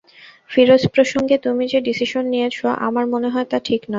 [0.49, 2.57] ফিরোজ প্রসঙ্গে তুমি যে ডিসিসন নিয়েছ,
[2.87, 3.89] আমার মনে হয় তা ঠিক নয়।